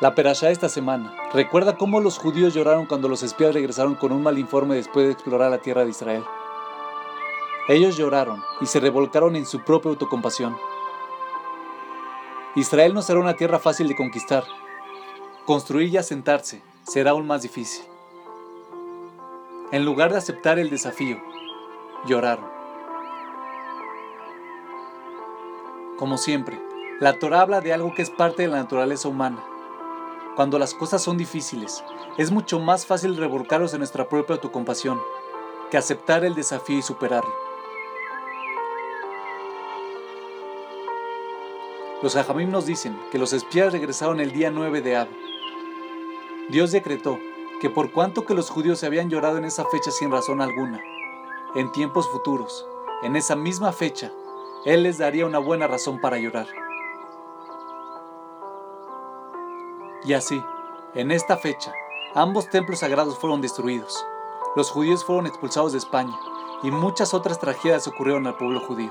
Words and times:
La 0.00 0.14
perashá 0.14 0.48
esta 0.50 0.70
semana 0.70 1.14
recuerda 1.34 1.76
cómo 1.76 2.00
los 2.00 2.16
judíos 2.16 2.54
lloraron 2.54 2.86
cuando 2.86 3.06
los 3.06 3.22
espías 3.22 3.52
regresaron 3.52 3.96
con 3.96 4.12
un 4.12 4.22
mal 4.22 4.38
informe 4.38 4.76
después 4.76 5.04
de 5.04 5.12
explorar 5.12 5.50
la 5.50 5.58
tierra 5.58 5.84
de 5.84 5.90
Israel. 5.90 6.24
Ellos 7.68 7.98
lloraron 7.98 8.42
y 8.62 8.66
se 8.66 8.80
revolcaron 8.80 9.36
en 9.36 9.44
su 9.44 9.60
propia 9.62 9.90
autocompasión. 9.90 10.56
Israel 12.56 12.94
no 12.94 13.02
será 13.02 13.20
una 13.20 13.36
tierra 13.36 13.58
fácil 13.58 13.88
de 13.88 13.94
conquistar. 13.94 14.44
Construir 15.44 15.90
y 15.90 15.98
asentarse 15.98 16.62
será 16.84 17.10
aún 17.10 17.26
más 17.26 17.42
difícil. 17.42 17.84
En 19.70 19.84
lugar 19.84 20.12
de 20.12 20.18
aceptar 20.18 20.58
el 20.58 20.70
desafío, 20.70 21.18
lloraron. 22.06 22.48
Como 25.98 26.16
siempre, 26.16 26.58
la 27.00 27.18
Torah 27.18 27.42
habla 27.42 27.60
de 27.60 27.74
algo 27.74 27.94
que 27.94 28.00
es 28.00 28.08
parte 28.08 28.42
de 28.42 28.48
la 28.48 28.56
naturaleza 28.56 29.06
humana 29.06 29.44
cuando 30.36 30.58
las 30.58 30.74
cosas 30.74 31.02
son 31.02 31.16
difíciles, 31.16 31.82
es 32.16 32.30
mucho 32.30 32.60
más 32.60 32.86
fácil 32.86 33.16
revolcarlos 33.16 33.72
en 33.72 33.80
nuestra 33.80 34.08
propia 34.08 34.36
autocompasión 34.36 35.00
que 35.70 35.76
aceptar 35.76 36.24
el 36.24 36.34
desafío 36.34 36.78
y 36.78 36.82
superarlo. 36.82 37.32
Los 42.02 42.14
Jajamim 42.14 42.50
nos 42.50 42.64
dicen 42.64 42.98
que 43.12 43.18
los 43.18 43.32
espías 43.32 43.72
regresaron 43.72 44.20
el 44.20 44.32
día 44.32 44.50
9 44.50 44.80
de 44.80 44.96
Ab. 44.96 45.08
Dios 46.48 46.72
decretó 46.72 47.18
que 47.60 47.68
por 47.68 47.92
cuanto 47.92 48.24
que 48.24 48.34
los 48.34 48.48
judíos 48.48 48.78
se 48.78 48.86
habían 48.86 49.10
llorado 49.10 49.36
en 49.36 49.44
esa 49.44 49.64
fecha 49.66 49.90
sin 49.90 50.10
razón 50.10 50.40
alguna, 50.40 50.80
en 51.54 51.70
tiempos 51.72 52.08
futuros, 52.08 52.66
en 53.02 53.16
esa 53.16 53.36
misma 53.36 53.72
fecha, 53.72 54.10
Él 54.64 54.84
les 54.84 54.98
daría 54.98 55.26
una 55.26 55.38
buena 55.38 55.66
razón 55.66 56.00
para 56.00 56.18
llorar. 56.18 56.46
Y 60.04 60.14
así, 60.14 60.42
en 60.94 61.10
esta 61.10 61.36
fecha, 61.36 61.72
ambos 62.14 62.48
templos 62.48 62.78
sagrados 62.78 63.18
fueron 63.18 63.42
destruidos, 63.42 64.04
los 64.56 64.70
judíos 64.70 65.04
fueron 65.04 65.26
expulsados 65.26 65.72
de 65.72 65.78
España 65.78 66.18
y 66.62 66.70
muchas 66.70 67.12
otras 67.12 67.38
tragedias 67.38 67.86
ocurrieron 67.86 68.26
al 68.26 68.36
pueblo 68.36 68.60
judío. 68.60 68.90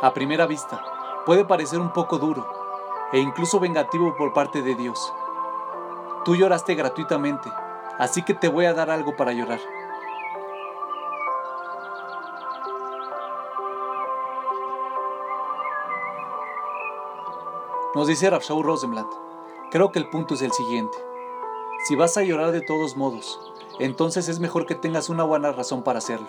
A 0.00 0.12
primera 0.14 0.46
vista, 0.46 0.82
puede 1.26 1.44
parecer 1.44 1.78
un 1.78 1.92
poco 1.92 2.18
duro 2.18 2.46
e 3.12 3.18
incluso 3.18 3.60
vengativo 3.60 4.14
por 4.16 4.32
parte 4.32 4.62
de 4.62 4.74
Dios. 4.74 5.12
Tú 6.24 6.34
lloraste 6.34 6.74
gratuitamente, 6.74 7.52
así 7.98 8.22
que 8.22 8.32
te 8.32 8.48
voy 8.48 8.64
a 8.64 8.74
dar 8.74 8.90
algo 8.90 9.16
para 9.16 9.32
llorar. 9.32 9.60
Nos 17.94 18.08
dice 18.08 18.28
Rafshau 18.28 18.60
Rosenblatt, 18.60 19.06
creo 19.70 19.92
que 19.92 20.00
el 20.00 20.10
punto 20.10 20.34
es 20.34 20.42
el 20.42 20.50
siguiente. 20.50 20.98
Si 21.86 21.94
vas 21.94 22.16
a 22.16 22.24
llorar 22.24 22.50
de 22.50 22.60
todos 22.60 22.96
modos, 22.96 23.40
entonces 23.78 24.28
es 24.28 24.40
mejor 24.40 24.66
que 24.66 24.74
tengas 24.74 25.10
una 25.10 25.22
buena 25.22 25.52
razón 25.52 25.84
para 25.84 25.98
hacerlo. 25.98 26.26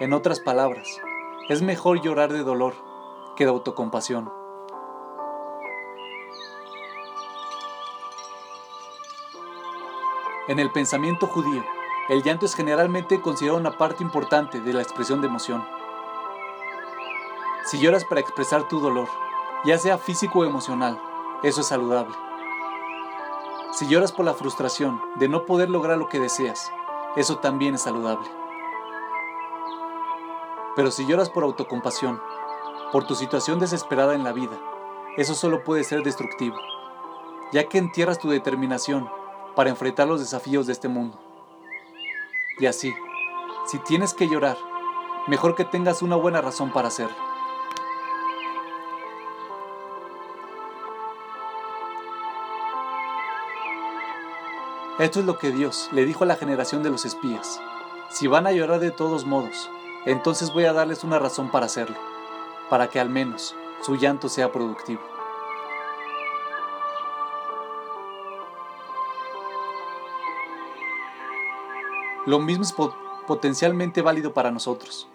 En 0.00 0.14
otras 0.14 0.40
palabras, 0.40 1.02
es 1.50 1.60
mejor 1.60 2.00
llorar 2.00 2.32
de 2.32 2.44
dolor 2.44 2.72
que 3.36 3.44
de 3.44 3.50
autocompasión. 3.50 4.32
En 10.48 10.58
el 10.58 10.72
pensamiento 10.72 11.26
judío, 11.26 11.62
el 12.08 12.22
llanto 12.22 12.46
es 12.46 12.54
generalmente 12.54 13.20
considerado 13.20 13.60
una 13.60 13.76
parte 13.76 14.02
importante 14.02 14.60
de 14.60 14.72
la 14.72 14.80
expresión 14.80 15.20
de 15.20 15.26
emoción. 15.26 15.62
Si 17.66 17.78
lloras 17.78 18.06
para 18.06 18.22
expresar 18.22 18.66
tu 18.66 18.80
dolor, 18.80 19.08
ya 19.64 19.78
sea 19.78 19.98
físico 19.98 20.40
o 20.40 20.44
emocional, 20.44 21.00
eso 21.42 21.60
es 21.60 21.66
saludable. 21.66 22.14
Si 23.72 23.86
lloras 23.88 24.12
por 24.12 24.24
la 24.24 24.34
frustración 24.34 25.00
de 25.16 25.28
no 25.28 25.44
poder 25.44 25.70
lograr 25.70 25.98
lo 25.98 26.08
que 26.08 26.20
deseas, 26.20 26.70
eso 27.16 27.38
también 27.38 27.74
es 27.74 27.82
saludable. 27.82 28.28
Pero 30.76 30.90
si 30.90 31.06
lloras 31.06 31.30
por 31.30 31.44
autocompasión, 31.44 32.20
por 32.92 33.06
tu 33.06 33.14
situación 33.14 33.58
desesperada 33.58 34.14
en 34.14 34.24
la 34.24 34.32
vida, 34.32 34.58
eso 35.16 35.34
solo 35.34 35.64
puede 35.64 35.84
ser 35.84 36.02
destructivo, 36.02 36.56
ya 37.52 37.68
que 37.68 37.78
entierras 37.78 38.18
tu 38.18 38.28
determinación 38.28 39.08
para 39.54 39.70
enfrentar 39.70 40.06
los 40.06 40.20
desafíos 40.20 40.66
de 40.66 40.72
este 40.72 40.88
mundo. 40.88 41.18
Y 42.58 42.66
así, 42.66 42.94
si 43.66 43.78
tienes 43.80 44.14
que 44.14 44.28
llorar, 44.28 44.56
mejor 45.26 45.54
que 45.54 45.64
tengas 45.64 46.02
una 46.02 46.16
buena 46.16 46.40
razón 46.40 46.72
para 46.72 46.88
hacerlo. 46.88 47.16
Esto 54.98 55.20
es 55.20 55.26
lo 55.26 55.36
que 55.36 55.50
Dios 55.52 55.90
le 55.92 56.06
dijo 56.06 56.24
a 56.24 56.26
la 56.26 56.36
generación 56.36 56.82
de 56.82 56.88
los 56.88 57.04
espías. 57.04 57.60
Si 58.08 58.28
van 58.28 58.46
a 58.46 58.52
llorar 58.52 58.80
de 58.80 58.90
todos 58.90 59.26
modos, 59.26 59.70
entonces 60.06 60.54
voy 60.54 60.64
a 60.64 60.72
darles 60.72 61.04
una 61.04 61.18
razón 61.18 61.50
para 61.50 61.66
hacerlo, 61.66 61.96
para 62.70 62.88
que 62.88 62.98
al 62.98 63.10
menos 63.10 63.54
su 63.82 63.96
llanto 63.96 64.30
sea 64.30 64.52
productivo. 64.52 65.02
Lo 72.24 72.38
mismo 72.38 72.64
es 72.64 72.74
potencialmente 73.26 74.00
válido 74.00 74.32
para 74.32 74.50
nosotros. 74.50 75.08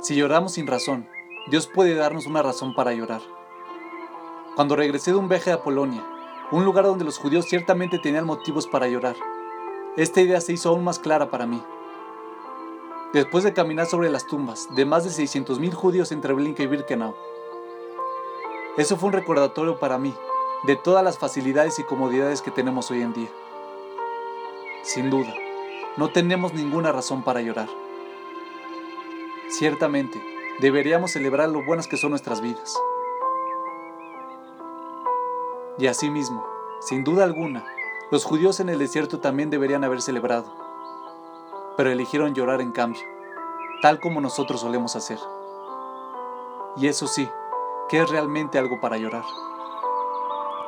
Si 0.00 0.16
lloramos 0.16 0.54
sin 0.54 0.66
razón, 0.66 1.08
Dios 1.50 1.68
puede 1.68 1.94
darnos 1.94 2.26
una 2.26 2.42
razón 2.42 2.74
para 2.74 2.92
llorar. 2.92 3.22
Cuando 4.56 4.74
regresé 4.74 5.12
de 5.12 5.18
un 5.18 5.28
viaje 5.28 5.52
a 5.52 5.62
Polonia, 5.62 6.04
un 6.50 6.64
lugar 6.64 6.84
donde 6.84 7.04
los 7.04 7.18
judíos 7.18 7.46
ciertamente 7.46 7.98
tenían 7.98 8.26
motivos 8.26 8.66
para 8.66 8.88
llorar. 8.88 9.16
Esta 9.96 10.20
idea 10.20 10.40
se 10.40 10.52
hizo 10.52 10.68
aún 10.68 10.84
más 10.84 10.98
clara 10.98 11.30
para 11.30 11.46
mí. 11.46 11.62
Después 13.12 13.44
de 13.44 13.52
caminar 13.52 13.86
sobre 13.86 14.10
las 14.10 14.26
tumbas 14.26 14.68
de 14.74 14.84
más 14.84 15.04
de 15.04 15.10
600.000 15.10 15.72
judíos 15.72 16.12
entre 16.12 16.34
Blinka 16.34 16.62
y 16.62 16.66
Birkenau, 16.66 17.14
eso 18.76 18.96
fue 18.96 19.06
un 19.06 19.12
recordatorio 19.12 19.78
para 19.78 19.98
mí 19.98 20.12
de 20.64 20.76
todas 20.76 21.04
las 21.04 21.18
facilidades 21.18 21.78
y 21.78 21.84
comodidades 21.84 22.42
que 22.42 22.50
tenemos 22.50 22.90
hoy 22.90 23.02
en 23.02 23.12
día. 23.12 23.28
Sin 24.82 25.10
duda, 25.10 25.32
no 25.96 26.10
tenemos 26.10 26.54
ninguna 26.54 26.90
razón 26.90 27.22
para 27.22 27.40
llorar. 27.40 27.68
Ciertamente, 29.48 30.20
deberíamos 30.58 31.12
celebrar 31.12 31.48
lo 31.50 31.64
buenas 31.64 31.86
que 31.86 31.96
son 31.96 32.10
nuestras 32.10 32.40
vidas. 32.40 32.76
Y 35.76 35.88
asimismo, 35.88 36.46
sin 36.80 37.02
duda 37.02 37.24
alguna, 37.24 37.64
los 38.10 38.24
judíos 38.24 38.60
en 38.60 38.68
el 38.68 38.78
desierto 38.78 39.18
también 39.18 39.50
deberían 39.50 39.82
haber 39.82 40.00
celebrado, 40.00 40.46
pero 41.76 41.90
eligieron 41.90 42.34
llorar 42.34 42.60
en 42.60 42.70
cambio, 42.70 43.02
tal 43.82 43.98
como 43.98 44.20
nosotros 44.20 44.60
solemos 44.60 44.94
hacer. 44.94 45.18
Y 46.76 46.86
eso 46.86 47.08
sí, 47.08 47.28
que 47.88 48.00
es 48.02 48.08
realmente 48.08 48.58
algo 48.58 48.80
para 48.80 48.98
llorar. 48.98 49.24